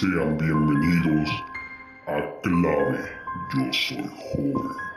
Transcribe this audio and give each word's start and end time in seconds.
Sean 0.00 0.38
bienvenidos 0.38 1.28
a 2.06 2.22
Clave 2.42 3.04
Yo 3.52 3.70
Soy 3.70 4.10
Joven. 4.32 4.89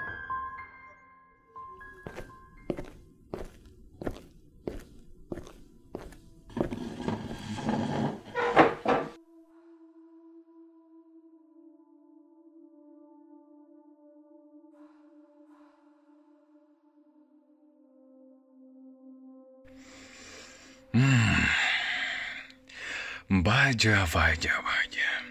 Vaya, 23.30 24.05
vaya, 24.13 24.54
vaya. 24.62 25.23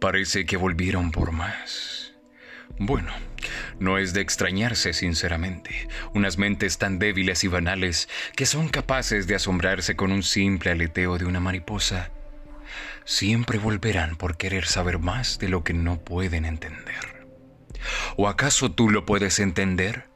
Parece 0.00 0.46
que 0.46 0.56
volvieron 0.56 1.10
por 1.10 1.32
más. 1.32 2.12
Bueno, 2.78 3.12
no 3.80 3.98
es 3.98 4.12
de 4.12 4.20
extrañarse, 4.20 4.92
sinceramente, 4.92 5.88
unas 6.14 6.38
mentes 6.38 6.78
tan 6.78 6.98
débiles 6.98 7.42
y 7.44 7.48
banales 7.48 8.08
que 8.36 8.46
son 8.46 8.68
capaces 8.68 9.26
de 9.26 9.34
asombrarse 9.34 9.96
con 9.96 10.12
un 10.12 10.22
simple 10.22 10.70
aleteo 10.70 11.18
de 11.18 11.24
una 11.24 11.40
mariposa, 11.40 12.10
siempre 13.04 13.58
volverán 13.58 14.16
por 14.16 14.36
querer 14.36 14.66
saber 14.66 14.98
más 14.98 15.38
de 15.38 15.48
lo 15.48 15.64
que 15.64 15.72
no 15.72 15.98
pueden 15.98 16.44
entender. 16.44 17.26
¿O 18.16 18.28
acaso 18.28 18.70
tú 18.70 18.90
lo 18.90 19.06
puedes 19.06 19.38
entender? 19.38 20.08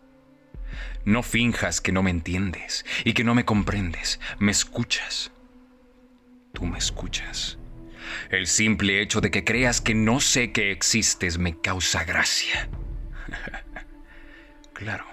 No 1.05 1.23
finjas 1.23 1.81
que 1.81 1.91
no 1.91 2.03
me 2.03 2.11
entiendes 2.11 2.85
y 3.05 3.15
que 3.15 3.25
no 3.25 3.35
me 3.35 3.45
comprendes, 3.45 4.21
me 4.39 4.53
escuchas. 4.53 5.33
Tú 6.53 6.67
me 6.67 6.79
escuchas. 6.79 7.59
El 8.31 8.47
simple 8.47 9.01
hecho 9.01 9.21
de 9.21 9.31
que 9.31 9.45
creas 9.45 9.81
que 9.81 9.95
no 9.95 10.21
sé 10.21 10.53
que 10.53 10.71
existes 10.71 11.39
me 11.39 11.59
causa 11.61 12.05
gracia. 12.05 12.69
claro, 14.73 15.05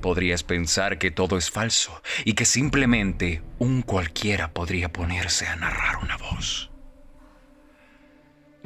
podrías 0.00 0.42
pensar 0.42 0.98
que 0.98 1.10
todo 1.10 1.36
es 1.36 1.50
falso 1.50 2.02
y 2.24 2.34
que 2.34 2.44
simplemente 2.44 3.42
un 3.58 3.82
cualquiera 3.82 4.52
podría 4.52 4.92
ponerse 4.92 5.46
a 5.46 5.56
narrar 5.56 5.96
una 6.02 6.16
voz. 6.16 6.70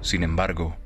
Sin 0.03 0.22
embargo, 0.22 0.77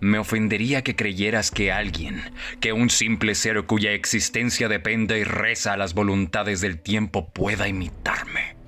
me 0.00 0.18
ofendería 0.18 0.82
que 0.82 0.96
creyeras 0.96 1.50
que 1.50 1.70
alguien, 1.70 2.22
que 2.60 2.72
un 2.72 2.90
simple 2.90 3.34
ser 3.34 3.64
cuya 3.66 3.92
existencia 3.92 4.68
depende 4.68 5.18
y 5.18 5.24
reza 5.24 5.74
a 5.74 5.76
las 5.76 5.94
voluntades 5.94 6.60
del 6.60 6.80
tiempo 6.80 7.30
pueda 7.30 7.68
imitarme. 7.68 8.59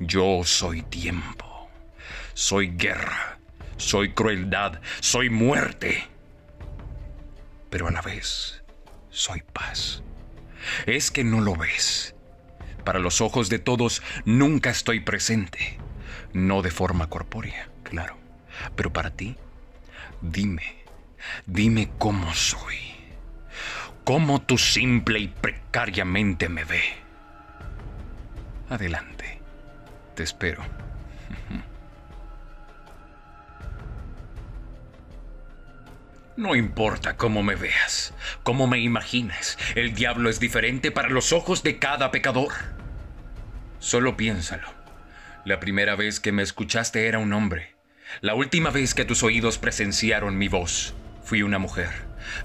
Yo 0.00 0.42
soy 0.44 0.82
tiempo, 0.82 1.68
soy 2.32 2.68
guerra, 2.68 3.38
soy 3.76 4.12
crueldad, 4.12 4.80
soy 5.00 5.28
muerte, 5.28 6.06
pero 7.68 7.88
a 7.88 7.90
la 7.90 8.00
vez 8.00 8.62
soy 9.10 9.42
paz. 9.52 10.04
Es 10.86 11.10
que 11.10 11.24
no 11.24 11.40
lo 11.40 11.56
ves. 11.56 12.14
Para 12.84 13.00
los 13.00 13.20
ojos 13.20 13.48
de 13.48 13.58
todos 13.58 14.02
nunca 14.24 14.70
estoy 14.70 15.00
presente, 15.00 15.78
no 16.32 16.62
de 16.62 16.70
forma 16.70 17.08
corpórea, 17.08 17.68
claro, 17.82 18.16
pero 18.76 18.92
para 18.92 19.10
ti, 19.10 19.36
dime, 20.20 20.84
dime 21.44 21.90
cómo 21.98 22.32
soy, 22.34 22.76
cómo 24.04 24.40
tú 24.42 24.58
simple 24.58 25.18
y 25.18 25.26
precariamente 25.28 26.48
me 26.48 26.64
ve. 26.64 26.82
Adelante. 28.70 29.17
Te 30.18 30.24
espero. 30.24 30.64
No 36.36 36.54
importa 36.54 37.16
cómo 37.16 37.42
me 37.42 37.56
veas, 37.56 38.14
cómo 38.44 38.68
me 38.68 38.78
imagines, 38.78 39.58
el 39.74 39.92
diablo 39.92 40.30
es 40.30 40.38
diferente 40.38 40.92
para 40.92 41.08
los 41.08 41.32
ojos 41.32 41.64
de 41.64 41.80
cada 41.80 42.12
pecador. 42.12 42.52
Solo 43.80 44.16
piénsalo. 44.16 44.68
La 45.44 45.58
primera 45.58 45.96
vez 45.96 46.20
que 46.20 46.30
me 46.30 46.44
escuchaste 46.44 47.08
era 47.08 47.18
un 47.18 47.32
hombre. 47.32 47.74
La 48.20 48.34
última 48.34 48.70
vez 48.70 48.94
que 48.94 49.04
tus 49.04 49.24
oídos 49.24 49.58
presenciaron 49.58 50.38
mi 50.38 50.46
voz, 50.46 50.94
fui 51.24 51.42
una 51.42 51.58
mujer. 51.58 51.90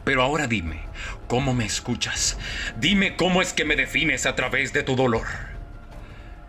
Pero 0.03 0.23
ahora 0.23 0.47
dime, 0.47 0.81
¿cómo 1.27 1.53
me 1.53 1.65
escuchas? 1.65 2.39
Dime 2.77 3.15
cómo 3.15 3.43
es 3.43 3.53
que 3.53 3.65
me 3.65 3.75
defines 3.75 4.25
a 4.25 4.33
través 4.33 4.73
de 4.73 4.81
tu 4.81 4.95
dolor. 4.95 5.27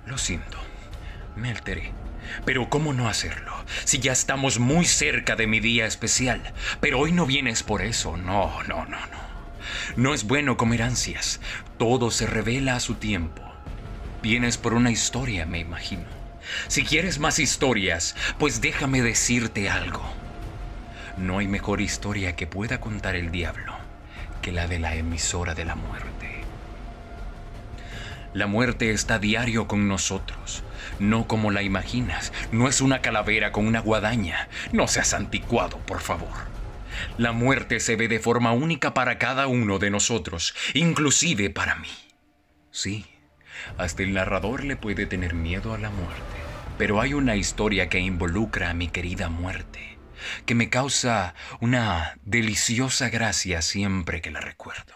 Lo 0.06 0.16
siento. 0.16 0.63
Me 1.36 1.50
alteré. 1.50 1.92
Pero 2.44 2.70
¿cómo 2.70 2.92
no 2.92 3.08
hacerlo? 3.08 3.52
Si 3.84 3.98
ya 3.98 4.12
estamos 4.12 4.58
muy 4.58 4.84
cerca 4.84 5.36
de 5.36 5.46
mi 5.46 5.60
día 5.60 5.86
especial. 5.86 6.40
Pero 6.80 7.00
hoy 7.00 7.12
no 7.12 7.26
vienes 7.26 7.62
por 7.62 7.82
eso. 7.82 8.16
No, 8.16 8.62
no, 8.64 8.84
no, 8.86 8.98
no. 8.98 9.24
No 9.96 10.14
es 10.14 10.24
bueno 10.24 10.56
comer 10.56 10.82
ansias. 10.82 11.40
Todo 11.78 12.10
se 12.10 12.26
revela 12.26 12.76
a 12.76 12.80
su 12.80 12.94
tiempo. 12.94 13.42
Vienes 14.22 14.56
por 14.56 14.74
una 14.74 14.90
historia, 14.90 15.46
me 15.46 15.58
imagino. 15.58 16.04
Si 16.68 16.84
quieres 16.84 17.18
más 17.18 17.38
historias, 17.38 18.14
pues 18.38 18.60
déjame 18.60 19.02
decirte 19.02 19.68
algo. 19.68 20.02
No 21.16 21.38
hay 21.38 21.48
mejor 21.48 21.80
historia 21.80 22.36
que 22.36 22.46
pueda 22.46 22.80
contar 22.80 23.16
el 23.16 23.30
diablo 23.30 23.74
que 24.44 24.52
la 24.52 24.66
de 24.66 24.78
la 24.78 24.94
emisora 24.94 25.54
de 25.54 25.64
la 25.64 25.74
muerte. 25.74 26.13
La 28.34 28.46
muerte 28.46 28.90
está 28.90 29.18
diario 29.18 29.66
con 29.66 29.88
nosotros 29.88 30.64
no 30.98 31.26
como 31.26 31.50
la 31.50 31.62
imaginas. 31.62 32.32
No 32.52 32.68
es 32.68 32.80
una 32.80 33.00
calavera 33.00 33.52
con 33.52 33.66
una 33.66 33.80
guadaña. 33.80 34.48
No 34.72 34.88
seas 34.88 35.14
anticuado, 35.14 35.78
por 35.78 36.00
favor. 36.00 36.54
La 37.18 37.32
muerte 37.32 37.80
se 37.80 37.96
ve 37.96 38.08
de 38.08 38.20
forma 38.20 38.52
única 38.52 38.94
para 38.94 39.18
cada 39.18 39.46
uno 39.46 39.78
de 39.78 39.90
nosotros, 39.90 40.54
inclusive 40.74 41.50
para 41.50 41.74
mí. 41.76 41.90
Sí, 42.70 43.06
hasta 43.78 44.02
el 44.02 44.14
narrador 44.14 44.64
le 44.64 44.76
puede 44.76 45.06
tener 45.06 45.34
miedo 45.34 45.74
a 45.74 45.78
la 45.78 45.90
muerte. 45.90 46.22
Pero 46.78 47.00
hay 47.00 47.14
una 47.14 47.36
historia 47.36 47.88
que 47.88 47.98
involucra 47.98 48.70
a 48.70 48.74
mi 48.74 48.88
querida 48.88 49.28
muerte, 49.28 49.98
que 50.46 50.54
me 50.54 50.70
causa 50.70 51.34
una 51.60 52.16
deliciosa 52.24 53.10
gracia 53.10 53.62
siempre 53.62 54.20
que 54.20 54.30
la 54.30 54.40
recuerdo. 54.40 54.94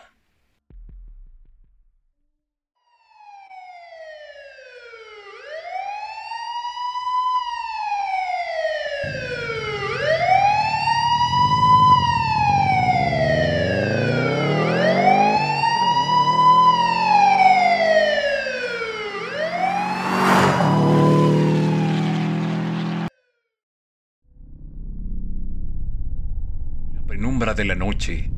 de 27.58 27.58
la 27.69 27.75
noche, 27.75 28.31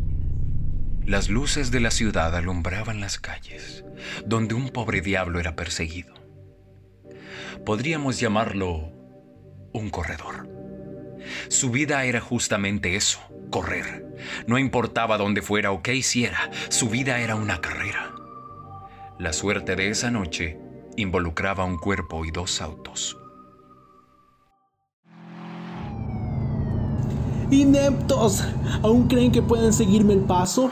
las 1.07 1.29
luces 1.29 1.71
de 1.71 1.79
la 1.79 1.93
ciudad 1.93 2.35
alumbraban 2.35 3.01
las 3.01 3.21
calles, 3.21 3.85
donde 4.27 4.55
un 4.55 4.71
pobre 4.71 5.03
diablo 5.03 5.39
era 5.39 5.55
perseguido. 5.55 6.15
Podríamos 7.65 8.19
llamarlo 8.19 8.91
un 9.73 9.89
corredor. 9.91 10.49
Su 11.49 11.71
vida 11.71 12.05
era 12.07 12.21
justamente 12.21 12.97
eso, 12.97 13.21
correr. 13.51 14.05
No 14.49 14.59
importaba 14.59 15.17
dónde 15.17 15.43
fuera 15.43 15.71
o 15.71 15.81
qué 15.81 15.95
hiciera, 15.95 16.51
su 16.69 16.89
vida 16.89 17.21
era 17.21 17.37
una 17.37 17.61
carrera. 17.61 18.13
La 19.21 19.33
suerte 19.33 19.77
de 19.77 19.91
esa 19.91 20.11
noche 20.11 20.59
involucraba 20.97 21.65
un 21.65 21.79
cuerpo 21.79 22.25
y 22.25 22.33
dos 22.33 22.61
autos. 22.61 23.17
¡Ineptos! 27.51 28.45
¿Aún 28.83 29.09
creen 29.09 29.33
que 29.33 29.43
pueden 29.43 29.73
seguirme 29.73 30.13
el 30.13 30.21
paso? 30.21 30.71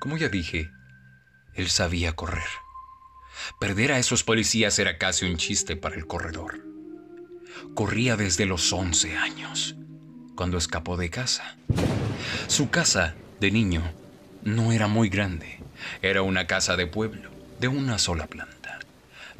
Como 0.00 0.16
ya 0.16 0.28
dije, 0.28 0.70
él 1.54 1.68
sabía 1.68 2.14
correr. 2.14 2.48
Perder 3.58 3.92
a 3.92 3.98
esos 3.98 4.22
policías 4.22 4.78
era 4.78 4.98
casi 4.98 5.26
un 5.26 5.36
chiste 5.36 5.76
para 5.76 5.96
el 5.96 6.06
corredor. 6.06 6.60
Corría 7.74 8.16
desde 8.16 8.46
los 8.46 8.72
11 8.72 9.16
años, 9.16 9.76
cuando 10.36 10.58
escapó 10.58 10.96
de 10.96 11.10
casa. 11.10 11.56
Su 12.46 12.70
casa, 12.70 13.14
de 13.40 13.50
niño, 13.50 13.82
no 14.42 14.72
era 14.72 14.86
muy 14.86 15.08
grande. 15.08 15.58
Era 16.00 16.22
una 16.22 16.46
casa 16.46 16.76
de 16.76 16.86
pueblo, 16.86 17.30
de 17.60 17.68
una 17.68 17.98
sola 17.98 18.26
planta. 18.26 18.61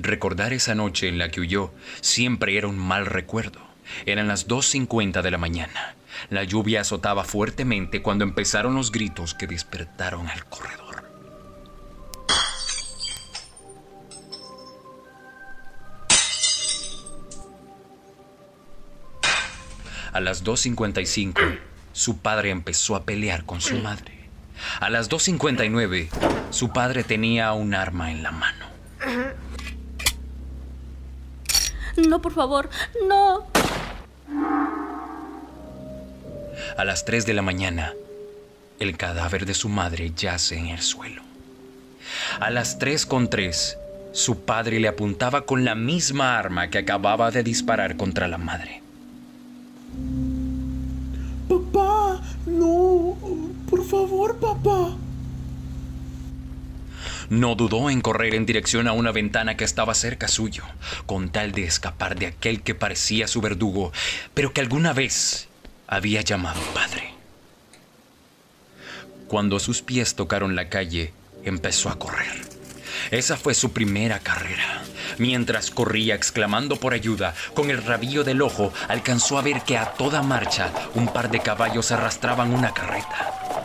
Recordar 0.02 0.52
esa 0.52 0.74
noche 0.74 1.06
en 1.06 1.18
la 1.18 1.30
que 1.30 1.40
huyó 1.40 1.72
siempre 2.00 2.58
era 2.58 2.66
un 2.66 2.76
mal 2.76 3.06
recuerdo. 3.06 3.60
Eran 4.04 4.26
las 4.26 4.48
2.50 4.48 5.22
de 5.22 5.30
la 5.30 5.38
mañana. 5.38 5.94
La 6.28 6.42
lluvia 6.42 6.80
azotaba 6.80 7.22
fuertemente 7.22 8.02
cuando 8.02 8.24
empezaron 8.24 8.74
los 8.74 8.90
gritos 8.90 9.34
que 9.34 9.46
despertaron 9.46 10.26
al 10.26 10.44
corredor. 10.46 11.04
A 20.12 20.20
las 20.20 20.44
2.55, 20.44 21.60
su 21.92 22.18
padre 22.18 22.50
empezó 22.50 22.96
a 22.96 23.04
pelear 23.04 23.44
con 23.44 23.60
su 23.60 23.78
madre. 23.78 24.28
A 24.80 24.90
las 24.90 25.08
2.59, 25.08 26.08
su 26.50 26.72
padre 26.72 27.04
tenía 27.04 27.52
un 27.52 27.72
arma 27.72 28.10
en 28.10 28.24
la 28.24 28.32
mano. 28.32 28.61
No, 31.96 32.22
por 32.22 32.32
favor, 32.32 32.70
no. 33.08 33.46
A 36.76 36.84
las 36.84 37.04
3 37.04 37.26
de 37.26 37.34
la 37.34 37.42
mañana, 37.42 37.92
el 38.78 38.96
cadáver 38.96 39.46
de 39.46 39.54
su 39.54 39.68
madre 39.68 40.12
yace 40.16 40.56
en 40.56 40.66
el 40.66 40.80
suelo. 40.80 41.22
A 42.40 42.50
las 42.50 42.78
3.3, 42.78 43.76
su 44.12 44.40
padre 44.44 44.80
le 44.80 44.88
apuntaba 44.88 45.42
con 45.42 45.64
la 45.64 45.74
misma 45.74 46.38
arma 46.38 46.68
que 46.68 46.78
acababa 46.78 47.30
de 47.30 47.42
disparar 47.42 47.96
contra 47.96 48.28
la 48.28 48.38
madre. 48.38 48.82
Papá, 51.48 52.20
no. 52.46 53.16
Por 53.68 53.84
favor, 53.84 54.36
papá. 54.36 54.96
No 57.32 57.54
dudó 57.54 57.88
en 57.88 58.02
correr 58.02 58.34
en 58.34 58.44
dirección 58.44 58.86
a 58.88 58.92
una 58.92 59.10
ventana 59.10 59.56
que 59.56 59.64
estaba 59.64 59.94
cerca 59.94 60.28
suyo, 60.28 60.64
con 61.06 61.30
tal 61.30 61.52
de 61.52 61.64
escapar 61.64 62.14
de 62.14 62.26
aquel 62.26 62.60
que 62.60 62.74
parecía 62.74 63.26
su 63.26 63.40
verdugo, 63.40 63.90
pero 64.34 64.52
que 64.52 64.60
alguna 64.60 64.92
vez 64.92 65.48
había 65.86 66.20
llamado 66.20 66.60
padre. 66.74 67.14
Cuando 69.28 69.60
sus 69.60 69.80
pies 69.80 70.14
tocaron 70.14 70.54
la 70.54 70.68
calle, 70.68 71.14
empezó 71.42 71.88
a 71.88 71.98
correr. 71.98 72.42
Esa 73.10 73.38
fue 73.38 73.54
su 73.54 73.72
primera 73.72 74.18
carrera. 74.18 74.82
Mientras 75.16 75.70
corría 75.70 76.14
exclamando 76.14 76.76
por 76.76 76.92
ayuda, 76.92 77.34
con 77.54 77.70
el 77.70 77.82
rabillo 77.82 78.24
del 78.24 78.42
ojo 78.42 78.74
alcanzó 78.88 79.38
a 79.38 79.42
ver 79.42 79.62
que 79.62 79.78
a 79.78 79.94
toda 79.94 80.20
marcha 80.20 80.70
un 80.94 81.10
par 81.10 81.30
de 81.30 81.40
caballos 81.40 81.92
arrastraban 81.92 82.52
una 82.52 82.74
carreta. 82.74 83.61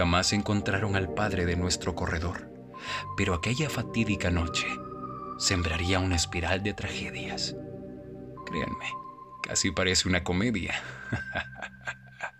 Jamás 0.00 0.32
encontraron 0.32 0.96
al 0.96 1.12
padre 1.12 1.44
de 1.44 1.56
nuestro 1.56 1.94
corredor, 1.94 2.50
pero 3.18 3.34
aquella 3.34 3.68
fatídica 3.68 4.30
noche 4.30 4.66
sembraría 5.36 5.98
una 5.98 6.16
espiral 6.16 6.62
de 6.62 6.72
tragedias. 6.72 7.54
Créanme, 8.46 8.86
casi 9.42 9.70
parece 9.70 10.08
una 10.08 10.24
comedia. 10.24 10.72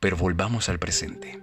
Pero 0.00 0.16
volvamos 0.16 0.68
al 0.68 0.80
presente. 0.80 1.40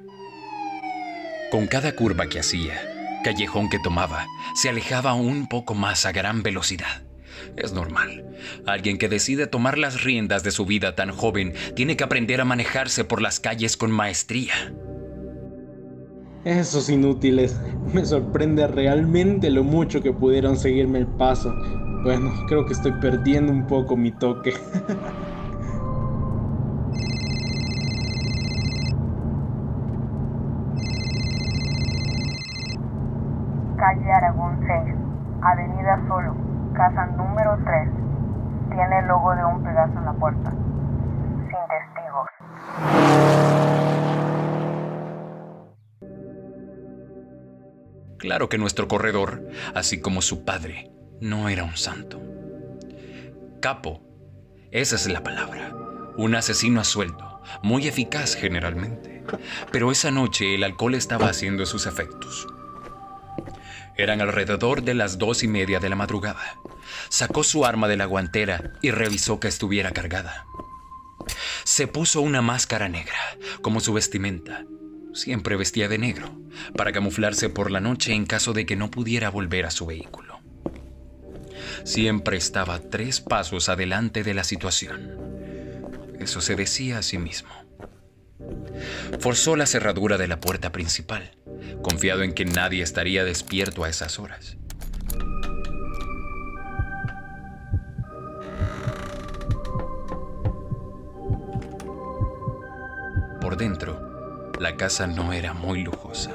Con 1.51 1.67
cada 1.67 1.95
curva 1.95 2.27
que 2.27 2.41
hacía, 2.41 3.21
callejón 3.23 3.69
que 3.69 3.79
tomaba, 3.79 4.27
se 4.55 4.67
alejaba 4.67 5.13
un 5.13 5.47
poco 5.47 5.73
más 5.73 6.05
a 6.05 6.11
gran 6.11 6.43
velocidad. 6.43 7.03
Es 7.55 7.73
normal. 7.73 8.25
Alguien 8.65 8.97
que 8.97 9.09
decide 9.09 9.47
tomar 9.47 9.77
las 9.77 10.03
riendas 10.03 10.43
de 10.43 10.51
su 10.51 10.65
vida 10.65 10.95
tan 10.95 11.11
joven 11.11 11.53
tiene 11.75 11.97
que 11.97 12.03
aprender 12.03 12.41
a 12.41 12.45
manejarse 12.45 13.03
por 13.03 13.21
las 13.21 13.39
calles 13.39 13.77
con 13.77 13.91
maestría. 13.91 14.53
Esos 16.43 16.89
inútiles. 16.89 17.59
Me 17.93 18.03
sorprende 18.05 18.67
realmente 18.67 19.51
lo 19.51 19.63
mucho 19.63 20.01
que 20.01 20.11
pudieron 20.11 20.57
seguirme 20.57 20.99
el 20.99 21.07
paso. 21.07 21.53
Bueno, 22.03 22.33
creo 22.47 22.65
que 22.65 22.73
estoy 22.73 22.93
perdiendo 22.93 23.51
un 23.51 23.67
poco 23.67 23.95
mi 23.95 24.11
toque. 24.11 24.53
Calle 33.77 34.11
Aragón 34.11 34.59
6, 34.65 34.95
Avenida 35.41 36.03
Solo, 36.07 36.35
casa 36.73 37.06
número 37.18 37.57
3. 37.63 37.89
Tiene 38.73 39.00
el 39.00 39.07
logo 39.07 39.35
de 39.35 39.45
un 39.45 39.63
pedazo 39.63 39.97
en 39.97 40.06
la 40.06 40.13
puerta. 40.13 40.50
Sin 40.50 41.59
testigos. 41.69 42.29
Claro 48.18 48.50
que 48.50 48.57
nuestro 48.57 48.88
corredor, 48.88 49.47
así 49.73 50.00
como 50.00 50.21
su 50.21 50.45
padre, 50.45 50.91
no 51.19 51.50
era 51.50 51.63
un 51.63 51.75
santo. 51.75 52.21
Capo, 53.62 54.01
esa 54.71 54.95
es 54.95 55.07
la 55.07 55.24
palabra. 55.24 55.74
Un 56.17 56.35
asesino 56.35 56.81
a 56.81 56.83
muy 57.63 57.88
eficaz 57.88 58.35
generalmente. 58.35 59.24
Pero 59.71 59.91
esa 59.91 60.12
noche 60.12 60.56
el 60.56 60.63
alcohol 60.63 60.95
estaba 60.95 61.27
haciendo 61.27 61.65
sus 61.65 61.85
efectos. 61.85 62.47
Eran 63.97 64.21
alrededor 64.21 64.83
de 64.83 64.93
las 64.93 65.17
dos 65.17 65.43
y 65.43 65.47
media 65.47 65.79
de 65.79 65.89
la 65.89 65.95
madrugada. 65.95 66.57
Sacó 67.09 67.43
su 67.43 67.65
arma 67.65 67.88
de 67.88 67.97
la 67.97 68.05
guantera 68.05 68.73
y 68.81 68.91
revisó 68.91 69.39
que 69.39 69.47
estuviera 69.47 69.91
cargada. 69.91 70.45
Se 71.63 71.88
puso 71.88 72.21
una 72.21 72.41
máscara 72.41 72.89
negra, 72.89 73.38
como 73.61 73.79
su 73.79 73.93
vestimenta. 73.93 74.65
Siempre 75.13 75.55
vestía 75.55 75.88
de 75.88 75.97
negro, 75.97 76.31
para 76.75 76.91
camuflarse 76.91 77.50
por 77.50 77.69
la 77.69 77.81
noche 77.81 78.13
en 78.13 78.25
caso 78.25 78.53
de 78.53 78.65
que 78.65 78.75
no 78.75 78.89
pudiera 78.89 79.29
volver 79.29 79.65
a 79.65 79.71
su 79.71 79.86
vehículo. 79.86 80.39
Siempre 81.83 82.38
estaba 82.38 82.79
tres 82.79 83.21
pasos 83.21 83.69
adelante 83.69 84.24
de 84.24 84.33
la 84.33 84.43
situación. 84.43 85.17
Eso 86.19 86.41
se 86.41 86.55
decía 86.55 87.00
a 87.00 87.03
sí 87.03 87.17
mismo. 87.17 87.61
Forzó 89.19 89.55
la 89.55 89.65
cerradura 89.65 90.17
de 90.17 90.27
la 90.27 90.39
puerta 90.39 90.71
principal, 90.71 91.31
confiado 91.81 92.24
en 92.24 92.33
que 92.33 92.45
nadie 92.45 92.81
estaría 92.81 93.24
despierto 93.24 93.83
a 93.83 93.89
esas 93.89 94.19
horas. 94.19 94.57
Por 103.41 103.57
dentro, 103.57 104.51
la 104.60 104.77
casa 104.77 105.07
no 105.07 105.33
era 105.33 105.53
muy 105.53 105.83
lujosa. 105.83 106.31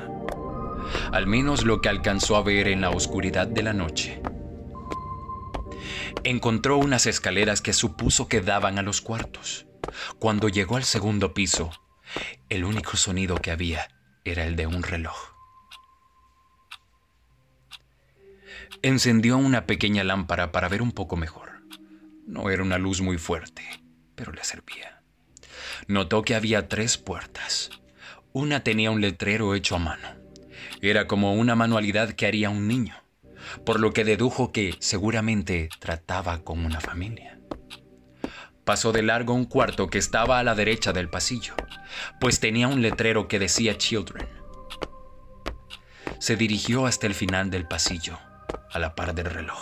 Al 1.13 1.27
menos 1.27 1.65
lo 1.65 1.81
que 1.81 1.89
alcanzó 1.89 2.37
a 2.37 2.43
ver 2.43 2.69
en 2.69 2.81
la 2.81 2.91
oscuridad 2.91 3.47
de 3.47 3.63
la 3.63 3.73
noche. 3.73 4.21
Encontró 6.25 6.77
unas 6.77 7.07
escaleras 7.07 7.63
que 7.63 7.73
supuso 7.73 8.29
que 8.29 8.41
daban 8.41 8.79
a 8.79 8.83
los 8.83 9.01
cuartos. 9.01 9.67
Cuando 10.19 10.49
llegó 10.49 10.77
al 10.77 10.85
segundo 10.85 11.33
piso, 11.33 11.71
el 12.49 12.65
único 12.65 12.97
sonido 12.97 13.37
que 13.37 13.51
había 13.51 13.89
era 14.25 14.45
el 14.45 14.57
de 14.57 14.67
un 14.67 14.83
reloj. 14.83 15.17
Encendió 18.83 19.37
una 19.37 19.67
pequeña 19.67 20.05
lámpara 20.05 20.53
para 20.53 20.69
ver 20.69 20.83
un 20.83 20.93
poco 20.93 21.17
mejor. 21.17 21.63
No 22.27 22.51
era 22.51 22.63
una 22.63 22.79
luz 22.79 23.01
muy 23.01 23.19
fuerte, 23.19 23.63
pero 24.15 24.33
le 24.33 24.45
servía. 24.45 25.03
Notó 25.87 26.23
que 26.23 26.35
había 26.35 26.69
tres 26.69 26.99
puertas. 26.99 27.71
Una 28.33 28.63
tenía 28.63 28.91
un 28.91 29.01
letrero 29.01 29.55
hecho 29.55 29.77
a 29.77 29.79
mano. 29.79 30.09
Era 30.83 31.07
como 31.07 31.35
una 31.35 31.55
manualidad 31.55 32.13
que 32.13 32.27
haría 32.27 32.51
un 32.51 32.69
niño, 32.69 32.97
por 33.65 33.81
lo 33.81 33.93
que 33.93 34.05
dedujo 34.05 34.53
que 34.53 34.75
seguramente 34.81 35.69
trataba 35.79 36.43
con 36.43 36.65
una 36.65 36.81
familia. 36.81 37.39
Pasó 38.65 38.93
de 38.93 39.03
largo 39.03 39.33
un 39.33 39.45
cuarto 39.45 39.87
que 39.87 39.99
estaba 39.99 40.39
a 40.41 40.43
la 40.43 40.55
derecha 40.55 40.93
del 40.93 41.09
pasillo, 41.09 41.55
pues 42.21 42.41
tenía 42.41 42.69
un 42.69 42.83
letrero 42.83 43.29
que 43.29 43.39
decía 43.39 43.77
Children. 43.77 44.29
Se 46.19 46.37
dirigió 46.37 46.87
hasta 46.87 47.07
el 47.07 47.15
final 47.15 47.51
del 47.51 47.67
pasillo, 47.67 48.19
a 48.71 48.79
la 48.79 48.95
par 48.95 49.15
del 49.15 49.27
reloj. 49.27 49.61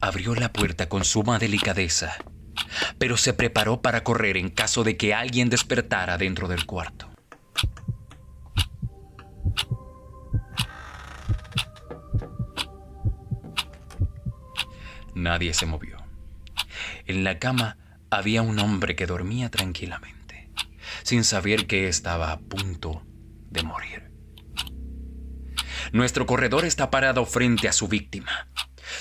Abrió 0.00 0.34
la 0.34 0.52
puerta 0.52 0.88
con 0.88 1.04
suma 1.04 1.38
delicadeza, 1.38 2.16
pero 2.98 3.16
se 3.16 3.32
preparó 3.32 3.82
para 3.82 4.02
correr 4.02 4.36
en 4.36 4.48
caso 4.48 4.84
de 4.84 4.96
que 4.96 5.14
alguien 5.14 5.48
despertara 5.48 6.18
dentro 6.18 6.48
del 6.48 6.66
cuarto. 6.66 7.08
Nadie 15.14 15.52
se 15.54 15.66
movió. 15.66 15.98
En 17.06 17.22
la 17.22 17.38
cama 17.38 17.76
había 18.12 18.42
un 18.42 18.58
hombre 18.58 18.94
que 18.94 19.06
dormía 19.06 19.50
tranquilamente, 19.50 20.50
sin 21.02 21.24
saber 21.24 21.66
que 21.66 21.88
estaba 21.88 22.30
a 22.30 22.38
punto 22.38 23.02
de 23.50 23.62
morir. 23.62 24.10
Nuestro 25.92 26.26
corredor 26.26 26.66
está 26.66 26.90
parado 26.90 27.24
frente 27.24 27.68
a 27.68 27.72
su 27.72 27.88
víctima. 27.88 28.48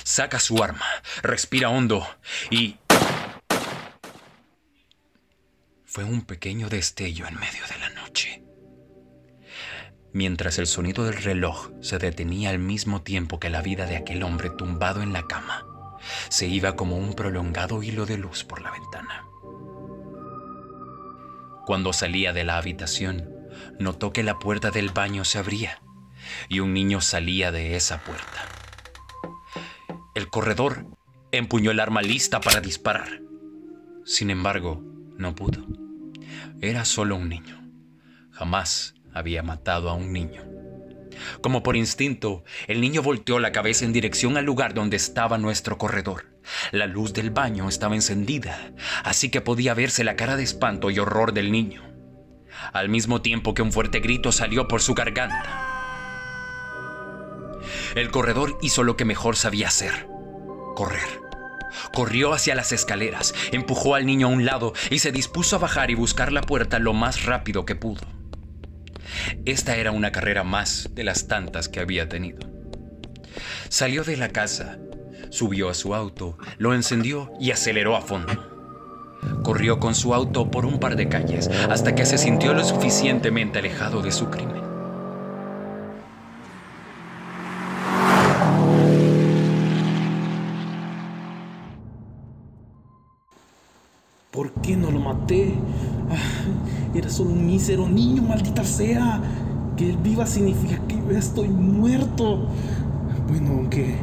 Saca 0.03 0.39
su 0.39 0.63
arma, 0.63 0.85
respira 1.21 1.69
hondo 1.69 2.07
y... 2.49 2.77
Fue 5.85 6.05
un 6.05 6.21
pequeño 6.21 6.69
destello 6.69 7.27
en 7.27 7.35
medio 7.35 7.67
de 7.67 7.79
la 7.79 7.89
noche. 7.89 8.43
Mientras 10.13 10.57
el 10.57 10.67
sonido 10.67 11.03
del 11.03 11.21
reloj 11.21 11.71
se 11.81 11.97
detenía 11.97 12.49
al 12.49 12.59
mismo 12.59 13.01
tiempo 13.01 13.41
que 13.41 13.49
la 13.49 13.61
vida 13.61 13.85
de 13.85 13.97
aquel 13.97 14.23
hombre 14.23 14.49
tumbado 14.49 15.01
en 15.01 15.11
la 15.11 15.27
cama, 15.27 15.65
se 16.29 16.47
iba 16.47 16.75
como 16.75 16.97
un 16.97 17.13
prolongado 17.13 17.83
hilo 17.83 18.05
de 18.05 18.17
luz 18.17 18.43
por 18.43 18.61
la 18.61 18.71
ventana. 18.71 19.25
Cuando 21.65 21.93
salía 21.93 22.33
de 22.33 22.43
la 22.43 22.57
habitación, 22.57 23.29
notó 23.79 24.11
que 24.11 24.23
la 24.23 24.39
puerta 24.39 24.71
del 24.71 24.89
baño 24.89 25.23
se 25.25 25.37
abría 25.37 25.81
y 26.49 26.59
un 26.59 26.73
niño 26.73 27.01
salía 27.01 27.51
de 27.51 27.75
esa 27.75 27.99
puerta. 27.99 28.45
El 30.15 30.29
corredor 30.29 30.85
empuñó 31.31 31.71
el 31.71 31.79
arma 31.79 32.01
lista 32.01 32.41
para 32.41 32.61
disparar. 32.61 33.21
Sin 34.05 34.29
embargo, 34.29 34.81
no 35.17 35.35
pudo. 35.35 35.65
Era 36.61 36.85
solo 36.85 37.15
un 37.15 37.29
niño. 37.29 37.61
Jamás 38.31 38.95
había 39.13 39.43
matado 39.43 39.89
a 39.89 39.93
un 39.93 40.11
niño. 40.11 40.43
Como 41.41 41.63
por 41.63 41.75
instinto, 41.75 42.43
el 42.67 42.81
niño 42.81 43.01
volteó 43.01 43.39
la 43.39 43.51
cabeza 43.51 43.85
en 43.85 43.93
dirección 43.93 44.37
al 44.37 44.45
lugar 44.45 44.73
donde 44.73 44.97
estaba 44.97 45.37
nuestro 45.37 45.77
corredor. 45.77 46.25
La 46.71 46.87
luz 46.87 47.13
del 47.13 47.29
baño 47.29 47.69
estaba 47.69 47.95
encendida, 47.95 48.73
así 49.03 49.29
que 49.29 49.41
podía 49.41 49.73
verse 49.73 50.03
la 50.03 50.15
cara 50.15 50.35
de 50.35 50.43
espanto 50.43 50.89
y 50.89 50.99
horror 50.99 51.33
del 51.33 51.51
niño, 51.51 51.83
al 52.73 52.89
mismo 52.89 53.21
tiempo 53.21 53.53
que 53.53 53.61
un 53.61 53.71
fuerte 53.71 53.99
grito 53.99 54.31
salió 54.31 54.67
por 54.67 54.81
su 54.81 54.93
garganta. 54.93 55.67
El 57.95 58.09
corredor 58.09 58.57
hizo 58.61 58.83
lo 58.83 58.97
que 58.97 59.05
mejor 59.05 59.35
sabía 59.35 59.67
hacer, 59.67 60.07
correr. 60.75 61.21
Corrió 61.93 62.33
hacia 62.33 62.55
las 62.55 62.71
escaleras, 62.71 63.33
empujó 63.51 63.95
al 63.95 64.05
niño 64.05 64.27
a 64.27 64.31
un 64.31 64.45
lado 64.45 64.73
y 64.89 64.99
se 64.99 65.11
dispuso 65.11 65.55
a 65.55 65.59
bajar 65.59 65.89
y 65.89 65.95
buscar 65.95 66.31
la 66.31 66.41
puerta 66.41 66.79
lo 66.79 66.93
más 66.93 67.25
rápido 67.25 67.65
que 67.65 67.75
pudo. 67.75 68.20
Esta 69.45 69.75
era 69.75 69.91
una 69.91 70.11
carrera 70.11 70.43
más 70.43 70.89
de 70.93 71.03
las 71.03 71.27
tantas 71.27 71.69
que 71.69 71.79
había 71.79 72.09
tenido. 72.09 72.39
Salió 73.69 74.03
de 74.03 74.17
la 74.17 74.29
casa, 74.29 74.79
subió 75.29 75.69
a 75.69 75.73
su 75.73 75.95
auto, 75.95 76.37
lo 76.57 76.73
encendió 76.73 77.31
y 77.39 77.51
aceleró 77.51 77.95
a 77.95 78.01
fondo. 78.01 78.49
Corrió 79.43 79.79
con 79.79 79.95
su 79.95 80.13
auto 80.13 80.49
por 80.49 80.65
un 80.65 80.79
par 80.79 80.95
de 80.95 81.07
calles 81.07 81.49
hasta 81.69 81.95
que 81.95 82.05
se 82.05 82.17
sintió 82.17 82.53
lo 82.53 82.63
suficientemente 82.63 83.59
alejado 83.59 84.01
de 84.01 84.11
su 84.11 84.29
crimen. 84.29 84.61
¿Por 94.31 94.53
qué 94.61 94.75
no 94.75 94.89
lo 94.91 94.99
maté? 94.99 95.53
Solo 97.11 97.31
un 97.31 97.45
mísero 97.45 97.89
niño, 97.89 98.23
maldita 98.23 98.63
sea. 98.63 99.19
Que 99.75 99.89
él 99.89 99.97
viva 99.97 100.25
significa 100.25 100.79
que 100.87 100.95
yo 100.95 101.11
estoy 101.11 101.49
muerto. 101.49 102.47
Bueno, 103.27 103.51
aunque 103.51 103.97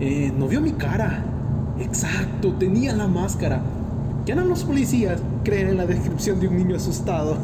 eh, 0.00 0.32
no 0.36 0.48
vio 0.48 0.60
mi 0.60 0.72
cara. 0.72 1.22
Exacto, 1.78 2.54
tenía 2.54 2.92
la 2.96 3.06
máscara. 3.06 3.62
¿Qué 4.26 4.32
harán 4.32 4.48
los 4.48 4.64
policías? 4.64 5.22
Creer 5.44 5.68
en 5.68 5.76
la 5.76 5.86
descripción 5.86 6.40
de 6.40 6.48
un 6.48 6.56
niño 6.56 6.74
asustado. 6.74 7.36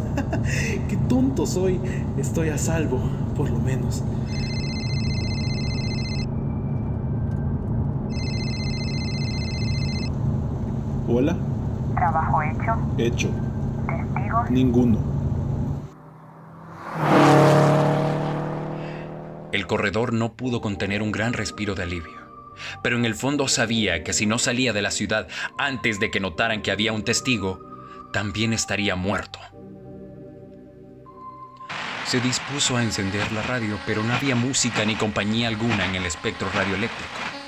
Qué 0.89 0.97
tonto 1.09 1.47
soy. 1.47 1.79
Estoy 2.19 2.49
a 2.49 2.59
salvo, 2.59 2.99
por 3.37 3.49
lo 3.51 3.61
menos. 3.61 4.03
Hola. 11.07 11.37
¿Trabajo 11.95 12.43
hecho? 12.43 12.75
Hecho. 12.99 13.54
Ninguno. 14.51 14.99
El 19.53 19.67
corredor 19.67 20.13
no 20.13 20.35
pudo 20.35 20.61
contener 20.61 21.03
un 21.03 21.13
gran 21.13 21.33
respiro 21.33 21.75
de 21.75 21.85
alivio, 21.85 22.19
pero 22.83 22.97
en 22.97 23.05
el 23.05 23.15
fondo 23.15 23.49
sabía 23.49 24.03
que 24.03 24.13
si 24.13 24.27
no 24.27 24.39
salía 24.39 24.73
de 24.73 24.83
la 24.83 24.91
ciudad 24.91 25.29
antes 25.59 26.01
de 26.01 26.11
que 26.11 26.21
notaran 26.21 26.63
que 26.63 26.73
había 26.73 26.93
un 26.93 27.05
testigo, 27.05 27.61
también 28.13 28.53
estaría 28.53 28.97
muerto. 28.97 29.39
Se 32.07 32.21
dispuso 32.21 32.77
a 32.77 32.83
encender 32.83 33.33
la 33.33 33.43
radio, 33.43 33.79
pero 33.87 34.03
no 34.03 34.15
había 34.15 34.35
música 34.35 34.85
ni 34.85 34.95
compañía 34.95 35.49
alguna 35.49 35.87
en 35.87 35.95
el 35.95 36.07
espectro 36.07 36.49
radioeléctrico. 36.53 37.44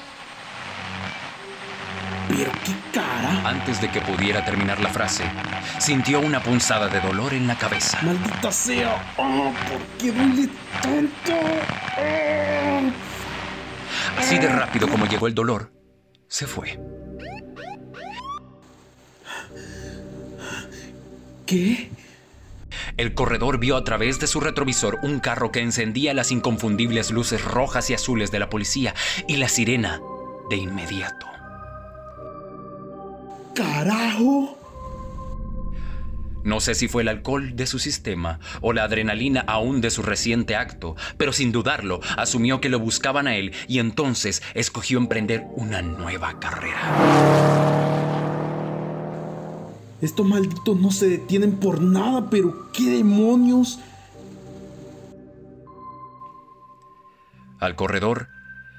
¿Pero 2.28 2.50
qué 2.64 2.72
cara? 2.92 3.48
Antes 3.48 3.80
de 3.80 3.90
que 3.90 4.00
pudiera 4.00 4.44
terminar 4.44 4.80
la 4.80 4.88
frase, 4.88 5.24
sintió 5.78 6.20
una 6.20 6.42
punzada 6.42 6.88
de 6.88 7.00
dolor 7.00 7.34
en 7.34 7.46
la 7.46 7.56
cabeza. 7.56 7.98
¡Maldita 8.02 8.50
sea! 8.50 9.14
¡Oh, 9.16 9.52
¿Por 9.70 9.80
qué 9.98 10.12
duele 10.12 10.48
tanto? 10.82 11.32
¡Oh! 11.98 12.80
Así 14.18 14.38
de 14.38 14.48
rápido 14.48 14.88
como 14.88 15.06
llegó 15.06 15.26
el 15.26 15.34
dolor, 15.34 15.72
se 16.26 16.46
fue. 16.46 16.80
¿Qué? 21.46 21.90
El 22.96 23.14
corredor 23.14 23.58
vio 23.58 23.76
a 23.76 23.84
través 23.84 24.18
de 24.18 24.26
su 24.26 24.40
retrovisor 24.40 24.98
un 25.02 25.20
carro 25.20 25.52
que 25.52 25.60
encendía 25.60 26.14
las 26.14 26.32
inconfundibles 26.32 27.10
luces 27.10 27.44
rojas 27.44 27.90
y 27.90 27.94
azules 27.94 28.30
de 28.32 28.40
la 28.40 28.50
policía 28.50 28.94
y 29.28 29.36
la 29.36 29.48
sirena 29.48 30.00
de 30.50 30.56
inmediato. 30.56 31.35
¡Carajo! 33.56 34.58
No 36.44 36.60
sé 36.60 36.74
si 36.74 36.86
fue 36.88 37.02
el 37.02 37.08
alcohol 37.08 37.56
de 37.56 37.66
su 37.66 37.78
sistema 37.78 38.38
o 38.60 38.72
la 38.72 38.84
adrenalina 38.84 39.44
aún 39.48 39.80
de 39.80 39.90
su 39.90 40.02
reciente 40.02 40.54
acto, 40.54 40.94
pero 41.16 41.32
sin 41.32 41.50
dudarlo 41.50 42.00
asumió 42.16 42.60
que 42.60 42.68
lo 42.68 42.78
buscaban 42.78 43.26
a 43.26 43.34
él 43.34 43.52
y 43.66 43.80
entonces 43.80 44.42
escogió 44.54 44.98
emprender 44.98 45.44
una 45.56 45.82
nueva 45.82 46.38
carrera. 46.38 47.56
Estos 50.02 50.26
malditos 50.26 50.78
no 50.78 50.92
se 50.92 51.08
detienen 51.08 51.52
por 51.56 51.80
nada, 51.80 52.28
pero 52.30 52.70
¿qué 52.72 52.90
demonios? 52.90 53.80
Al 57.58 57.74
corredor 57.74 58.28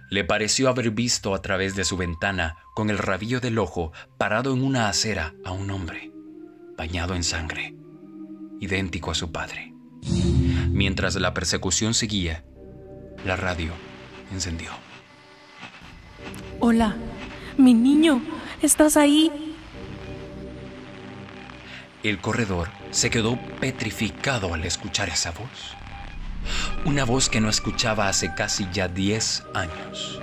le 0.09 0.23
pareció 0.23 0.69
haber 0.69 0.91
visto 0.91 1.35
a 1.35 1.41
través 1.41 1.75
de 1.75 1.83
su 1.83 1.97
ventana, 1.97 2.57
con 2.73 2.89
el 2.89 2.97
rabillo 2.97 3.39
del 3.39 3.59
ojo, 3.59 3.91
parado 4.17 4.53
en 4.53 4.63
una 4.63 4.89
acera 4.89 5.33
a 5.43 5.51
un 5.51 5.69
hombre, 5.71 6.11
bañado 6.77 7.15
en 7.15 7.23
sangre, 7.23 7.75
idéntico 8.59 9.11
a 9.11 9.15
su 9.15 9.31
padre. 9.31 9.73
Mientras 10.69 11.15
la 11.15 11.33
persecución 11.33 11.93
seguía, 11.93 12.45
la 13.25 13.35
radio 13.35 13.71
encendió. 14.31 14.71
Hola, 16.59 16.95
mi 17.57 17.73
niño, 17.73 18.21
¿estás 18.61 18.97
ahí? 18.97 19.31
El 22.03 22.19
corredor 22.19 22.69
se 22.91 23.09
quedó 23.09 23.37
petrificado 23.59 24.53
al 24.53 24.63
escuchar 24.63 25.09
esa 25.09 25.31
voz. 25.31 25.75
Una 26.86 27.03
voz 27.06 27.29
que 27.29 27.39
no 27.41 27.50
escuchaba 27.50 28.08
hace 28.08 28.34
casi 28.34 28.67
ya 28.72 28.88
10 28.88 29.44
años. 29.53 30.20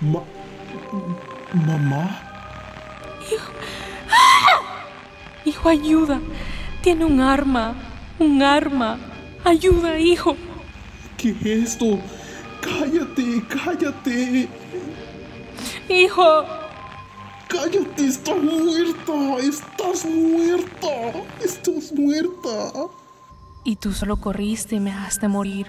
Ma- 0.00 0.22
¿Mamá? 1.52 2.26
Hijo, 5.44 5.68
ayuda. 5.68 6.20
Tiene 6.82 7.04
un 7.04 7.20
arma. 7.20 7.74
Un 8.18 8.42
arma. 8.42 8.98
Ayuda, 9.44 9.98
hijo. 9.98 10.36
¿Qué 11.16 11.30
es 11.30 11.46
esto? 11.74 11.98
Cállate, 12.60 13.42
cállate. 13.48 14.48
Hijo. 15.88 16.44
Cállate, 17.48 18.06
estás 18.06 18.36
muerta. 18.36 19.38
Estás 19.42 20.04
muerta. 20.04 20.88
Estás 21.42 21.92
muerta. 21.92 22.72
Y 23.64 23.76
tú 23.76 23.92
solo 23.92 24.16
corriste 24.16 24.76
y 24.76 24.80
me 24.80 24.90
dejaste 24.90 25.28
morir. 25.28 25.66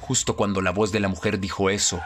Justo 0.00 0.36
cuando 0.36 0.60
la 0.60 0.70
voz 0.70 0.92
de 0.92 1.00
la 1.00 1.08
mujer 1.08 1.40
dijo 1.40 1.70
eso, 1.70 2.00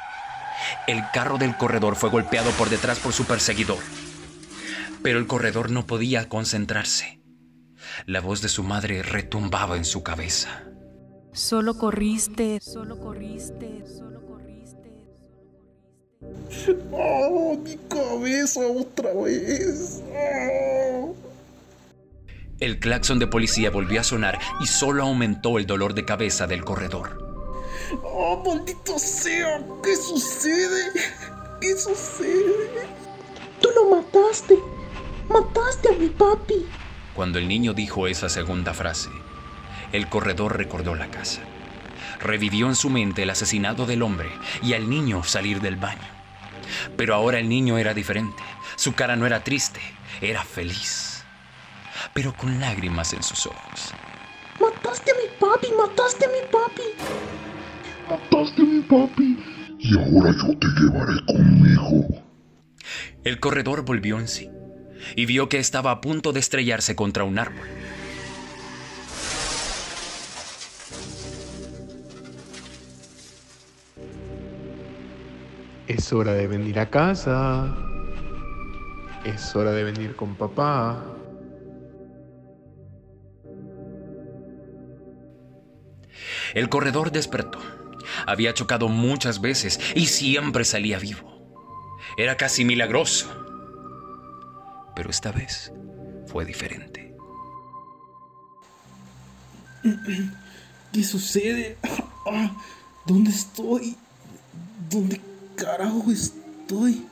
el 0.87 1.03
carro 1.13 1.39
del 1.39 1.57
corredor 1.57 1.97
fue 1.97 2.11
golpeado 2.11 2.51
por 2.53 2.71
detrás 2.71 2.99
por 2.99 3.13
su 3.13 3.25
perseguidor. 3.25 3.79
Pero 5.03 5.19
el 5.19 5.27
corredor 5.27 5.71
no 5.71 5.87
podía 5.87 6.29
concentrarse. 6.29 7.21
La 8.07 8.21
voz 8.21 8.43
de 8.43 8.49
su 8.49 8.63
madre 8.63 9.03
retumbaba 9.03 9.77
en 9.77 9.85
su 9.85 10.03
cabeza. 10.03 10.65
Solo 11.33 11.77
corriste. 11.77 12.61
Solo 12.61 12.99
corriste. 12.99 13.85
Solo 13.87 14.27
corriste. 14.27 14.93
Oh, 16.93 17.57
mi 17.63 17.77
cabeza 17.89 18.61
otra 18.61 19.13
vez. 19.15 20.03
Oh. 20.13 21.15
El 22.61 22.79
claxon 22.79 23.19
de 23.19 23.27
policía 23.27 23.71
volvió 23.71 24.03
a 24.03 24.05
sonar 24.05 24.39
y 24.61 24.67
solo 24.67 25.03
aumentó 25.03 25.57
el 25.57 25.67
dolor 25.67 25.95
de 25.95 26.05
cabeza 26.05 26.47
del 26.47 26.63
corredor. 26.63 27.19
¡Oh, 28.03 28.43
maldito 28.45 28.99
sea! 28.99 29.65
¿Qué 29.83 29.97
sucede? 29.97 30.93
¿Qué 31.59 31.75
sucede? 31.79 32.87
Tú 33.63 33.71
lo 33.75 33.97
mataste. 33.97 34.59
Mataste 35.31 35.89
a 35.89 35.99
mi 35.99 36.09
papi. 36.09 36.67
Cuando 37.15 37.39
el 37.39 37.49
niño 37.49 37.73
dijo 37.73 38.07
esa 38.07 38.29
segunda 38.29 38.75
frase, 38.75 39.09
el 39.93 40.11
corredor 40.11 40.59
recordó 40.59 40.95
la 40.95 41.11
casa. 41.11 41.41
Revivió 42.21 42.67
en 42.67 42.77
su 42.77 42.91
mente 42.91 43.23
el 43.23 43.31
asesinato 43.31 43.87
del 43.87 44.03
hombre 44.03 44.29
y 44.63 44.75
al 44.75 44.91
niño 44.91 45.25
salir 45.25 45.63
del 45.63 45.77
baño. 45.77 46.09
Pero 46.99 47.15
ahora 47.15 47.39
el 47.39 47.49
niño 47.49 47.79
era 47.79 47.95
diferente. 47.95 48.43
Su 48.77 48.93
cara 48.93 49.17
no 49.17 49.25
era 49.25 49.43
triste, 49.45 49.81
era 50.21 50.45
feliz. 50.45 51.20
Pero 52.15 52.33
con 52.35 52.59
lágrimas 52.61 53.13
en 53.13 53.23
sus 53.23 53.47
ojos. 53.47 53.93
Mataste 54.61 55.13
a 55.13 55.15
mi 55.15 55.29
papi, 55.39 55.69
mataste 55.77 56.27
a 56.27 56.29
mi 56.29 56.47
papi. 56.51 56.83
Mataste 58.09 58.63
a 58.63 58.65
mi 58.65 58.81
papi. 58.81 59.39
Y 59.79 59.99
ahora 59.99 60.33
yo 60.33 60.59
te 60.59 60.67
llevaré 60.79 61.25
conmigo. 61.27 62.23
El 63.25 63.41
corredor 63.41 63.85
volvió 63.85 64.19
en 64.19 64.29
sí 64.29 64.51
y 65.17 65.27
vio 65.27 65.49
que 65.49 65.59
estaba 65.59 65.91
a 65.91 66.01
punto 66.01 66.33
de 66.33 66.41
estrellarse 66.41 66.97
contra 66.97 67.25
un 67.25 67.39
árbol. 67.39 67.67
Es 75.87 76.13
hora 76.13 76.35
de 76.35 76.47
venir 76.47 76.79
a 76.79 76.89
casa. 76.89 77.75
Es 79.25 79.57
hora 79.57 79.73
de 79.73 79.85
venir 79.85 80.15
con 80.15 80.37
papá. 80.37 81.03
El 86.55 86.69
corredor 86.69 87.13
despertó. 87.13 87.59
Había 88.27 88.55
chocado 88.55 88.89
muchas 88.89 89.41
veces 89.41 89.81
y 89.95 90.07
siempre 90.07 90.65
salía 90.65 90.99
vivo. 90.99 91.31
Era 92.17 92.37
casi 92.37 92.65
milagroso. 92.65 93.29
Pero 94.97 95.11
esta 95.11 95.33
vez 95.33 95.73
fue 96.27 96.45
diferente. 96.45 97.15
¿Qué 100.93 101.05
sucede? 101.05 101.77
Ah, 102.33 102.55
¿Dónde 103.07 103.31
estoy? 103.31 103.97
¿Dónde 104.91 105.21
carajo 105.57 106.05
estoy? 106.13 107.03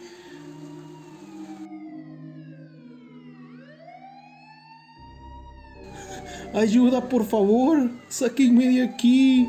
Ayuda, 6.55 7.09
por 7.09 7.27
favor. 7.27 7.91
Sáquenme 8.09 8.69
de 8.69 8.83
aquí. 8.83 9.49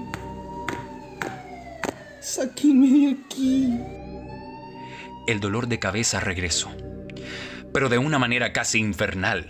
Sáquenme 2.21 2.87
de 2.87 3.17
aquí. 3.25 3.79
El 5.27 5.39
dolor 5.39 5.67
de 5.67 5.79
cabeza 5.79 6.19
regresó, 6.19 6.69
pero 7.73 7.87
de 7.89 7.97
una 7.97 8.19
manera 8.19 8.51
casi 8.51 8.79
infernal. 8.79 9.47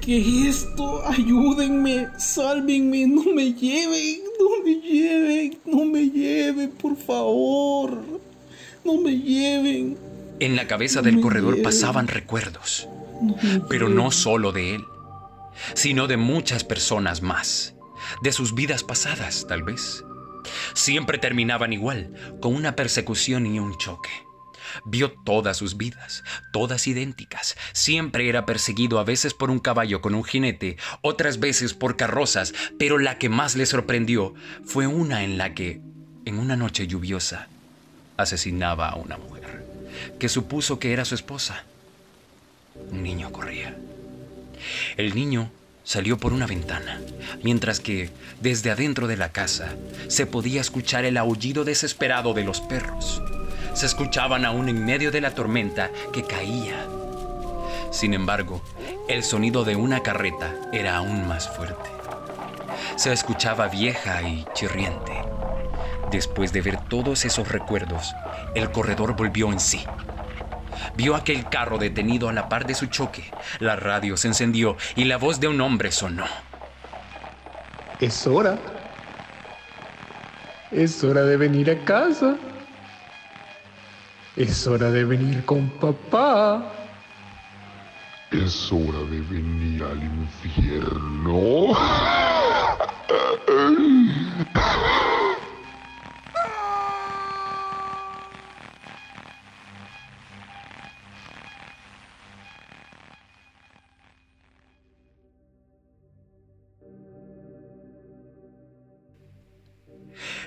¿Qué 0.00 0.18
es 0.48 0.56
esto? 0.64 1.06
Ayúdenme, 1.06 2.08
sálvenme, 2.18 3.06
no 3.06 3.22
me 3.34 3.52
lleven, 3.52 4.20
no 4.40 4.64
me 4.64 4.74
lleven, 4.80 5.58
no 5.66 5.84
me 5.84 6.08
lleven, 6.10 6.70
por 6.70 6.96
favor. 6.96 8.02
No 8.84 8.96
me 9.00 9.16
lleven. 9.16 9.96
En 10.40 10.56
la 10.56 10.66
cabeza 10.66 11.00
No 11.00 11.06
del 11.06 11.20
corredor 11.20 11.52
lleven. 11.54 11.64
pasaban 11.64 12.08
recuerdos, 12.08 12.88
No 13.20 13.36
pero 13.68 13.88
no 13.90 14.10
solo 14.10 14.52
de 14.52 14.76
él, 14.76 14.80
sino 15.74 16.06
de 16.06 16.16
muchas 16.16 16.64
personas 16.64 17.22
más, 17.22 17.74
de 18.22 18.32
sus 18.32 18.54
vidas 18.54 18.82
pasadas, 18.84 19.46
tal 19.48 19.62
vez. 19.62 20.04
Siempre 20.74 21.18
terminaban 21.18 21.72
igual, 21.72 22.14
con 22.40 22.54
una 22.54 22.76
persecución 22.76 23.46
y 23.46 23.58
un 23.58 23.76
choque. 23.78 24.10
Vio 24.84 25.12
todas 25.12 25.56
sus 25.56 25.76
vidas, 25.76 26.22
todas 26.52 26.86
idénticas. 26.86 27.56
Siempre 27.72 28.28
era 28.28 28.46
perseguido 28.46 28.98
a 28.98 29.04
veces 29.04 29.34
por 29.34 29.50
un 29.50 29.58
caballo 29.58 30.00
con 30.00 30.14
un 30.14 30.24
jinete, 30.24 30.76
otras 31.02 31.40
veces 31.40 31.74
por 31.74 31.96
carrozas, 31.96 32.54
pero 32.78 32.98
la 32.98 33.18
que 33.18 33.28
más 33.28 33.56
le 33.56 33.66
sorprendió 33.66 34.34
fue 34.64 34.86
una 34.86 35.24
en 35.24 35.38
la 35.38 35.54
que, 35.54 35.80
en 36.24 36.38
una 36.38 36.56
noche 36.56 36.86
lluviosa, 36.86 37.48
asesinaba 38.16 38.88
a 38.88 38.96
una 38.96 39.16
mujer, 39.16 39.66
que 40.18 40.28
supuso 40.28 40.78
que 40.78 40.92
era 40.92 41.04
su 41.04 41.14
esposa. 41.14 41.64
Un 42.90 43.02
niño 43.02 43.32
corría. 43.32 43.76
El 44.96 45.14
niño 45.14 45.50
salió 45.84 46.18
por 46.18 46.32
una 46.32 46.46
ventana, 46.46 47.00
mientras 47.42 47.80
que 47.80 48.10
desde 48.40 48.70
adentro 48.70 49.06
de 49.06 49.16
la 49.16 49.32
casa 49.32 49.74
se 50.08 50.26
podía 50.26 50.60
escuchar 50.60 51.04
el 51.04 51.16
aullido 51.16 51.64
desesperado 51.64 52.34
de 52.34 52.44
los 52.44 52.60
perros. 52.60 53.22
Se 53.74 53.86
escuchaban 53.86 54.44
aún 54.44 54.68
en 54.68 54.84
medio 54.84 55.10
de 55.10 55.20
la 55.20 55.34
tormenta 55.34 55.90
que 56.12 56.22
caía. 56.22 56.86
Sin 57.90 58.14
embargo, 58.14 58.62
el 59.08 59.24
sonido 59.24 59.64
de 59.64 59.76
una 59.76 60.02
carreta 60.02 60.54
era 60.72 60.96
aún 60.96 61.26
más 61.26 61.48
fuerte. 61.56 61.90
Se 62.96 63.12
escuchaba 63.12 63.68
vieja 63.68 64.22
y 64.22 64.44
chirriante. 64.54 65.12
Después 66.10 66.52
de 66.52 66.60
ver 66.60 66.78
todos 66.88 67.24
esos 67.24 67.48
recuerdos, 67.48 68.14
el 68.54 68.70
corredor 68.70 69.16
volvió 69.16 69.52
en 69.52 69.60
sí. 69.60 69.84
Vio 70.94 71.14
aquel 71.14 71.48
carro 71.48 71.78
detenido 71.78 72.28
a 72.28 72.32
la 72.32 72.48
par 72.48 72.66
de 72.66 72.74
su 72.74 72.86
choque. 72.86 73.24
La 73.58 73.76
radio 73.76 74.16
se 74.16 74.28
encendió 74.28 74.76
y 74.96 75.04
la 75.04 75.16
voz 75.16 75.40
de 75.40 75.48
un 75.48 75.60
hombre 75.60 75.92
sonó. 75.92 76.26
Es 78.00 78.26
hora. 78.26 78.58
Es 80.70 81.02
hora 81.04 81.22
de 81.22 81.36
venir 81.36 81.70
a 81.70 81.84
casa. 81.84 82.36
Es 84.36 84.66
hora 84.66 84.90
de 84.90 85.04
venir 85.04 85.44
con 85.44 85.68
papá. 85.68 86.72
Es 88.30 88.70
hora 88.72 89.00
de 89.10 89.20
venir 89.20 89.82
al 89.82 90.02
infierno. 90.02 91.74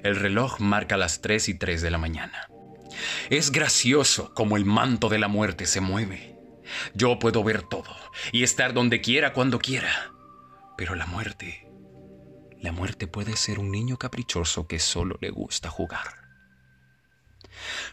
El 0.04 0.18
reloj 0.18 0.60
marca 0.60 0.98
las 0.98 1.22
3 1.22 1.48
y 1.48 1.54
3 1.54 1.82
de 1.82 1.90
la 1.90 1.98
mañana. 1.98 2.50
Es 3.30 3.52
gracioso 3.52 4.34
como 4.34 4.58
el 4.58 4.66
manto 4.66 5.08
de 5.08 5.18
la 5.18 5.30
muerte 5.30 5.66
se 5.66 5.80
mueve. 5.80 6.38
Yo 6.94 7.20
puedo 7.20 7.42
ver 7.44 7.62
todo 7.64 7.96
y 8.34 8.44
estar 8.44 8.74
donde 8.74 9.00
quiera 9.00 9.32
cuando 9.32 9.60
quiera. 9.60 10.12
Pero 10.78 10.96
la 10.96 11.06
muerte... 11.06 11.70
La 12.60 12.72
muerte 12.72 13.08
puede 13.08 13.36
ser 13.36 13.60
un 13.60 13.72
niño 13.72 13.98
caprichoso 13.98 14.68
que 14.68 14.80
solo 14.80 15.18
le 15.22 15.30
gusta 15.30 15.70
jugar. 15.70 16.24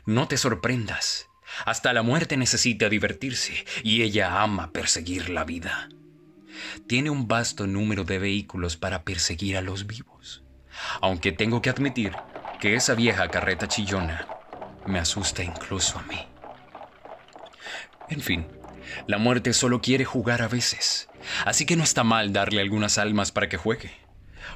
No 0.04 0.28
te 0.28 0.36
sorprendas. 0.36 1.28
Hasta 1.64 1.92
la 1.92 2.02
muerte 2.02 2.36
necesita 2.36 2.88
divertirse 2.88 3.64
y 3.82 4.02
ella 4.02 4.42
ama 4.42 4.72
perseguir 4.72 5.28
la 5.30 5.44
vida. 5.44 5.88
Tiene 6.86 7.10
un 7.10 7.28
vasto 7.28 7.66
número 7.66 8.04
de 8.04 8.18
vehículos 8.18 8.76
para 8.76 9.04
perseguir 9.04 9.56
a 9.56 9.62
los 9.62 9.86
vivos. 9.86 10.44
Aunque 11.00 11.32
tengo 11.32 11.62
que 11.62 11.70
admitir 11.70 12.12
que 12.60 12.74
esa 12.74 12.94
vieja 12.94 13.28
carreta 13.28 13.68
chillona 13.68 14.26
me 14.86 14.98
asusta 14.98 15.42
incluso 15.42 15.98
a 15.98 16.02
mí. 16.02 16.26
En 18.08 18.20
fin, 18.20 18.46
la 19.06 19.18
muerte 19.18 19.52
solo 19.52 19.80
quiere 19.80 20.04
jugar 20.04 20.42
a 20.42 20.48
veces, 20.48 21.08
así 21.44 21.64
que 21.64 21.76
no 21.76 21.84
está 21.84 22.04
mal 22.04 22.32
darle 22.32 22.60
algunas 22.60 22.98
almas 22.98 23.32
para 23.32 23.48
que 23.48 23.56
juegue. 23.56 23.92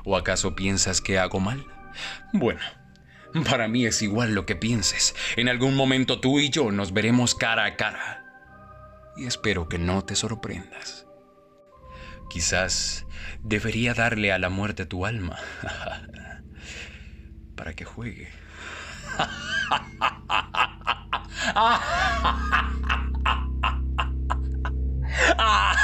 ¿O 0.05 0.17
acaso 0.17 0.57
piensas 0.57 1.01
que 1.01 1.19
hago 1.19 1.41
mal? 1.41 1.65
Bueno, 2.33 2.61
para 3.49 3.69
mí 3.69 3.87
es 3.87 4.03
igual 4.03 4.35
lo 4.35 4.47
que 4.47 4.57
pienses. 4.57 5.15
En 5.37 5.49
algún 5.49 5.77
momento 5.77 6.21
tú 6.21 6.39
y 6.41 6.51
yo 6.51 6.71
nos 6.71 6.93
veremos 6.93 7.35
cara 7.35 7.65
a 7.65 7.77
cara. 7.77 8.25
Y 9.17 9.27
espero 9.27 9.69
que 9.69 9.79
no 9.79 10.05
te 10.05 10.17
sorprendas. 10.17 11.04
Quizás 12.35 13.07
debería 13.45 13.95
darle 13.95 14.33
a 14.33 14.41
la 14.41 14.49
muerte 14.49 14.87
tu 14.87 15.07
alma 15.07 15.39
para 17.55 17.75
que 17.75 17.85
juegue. 17.85 18.29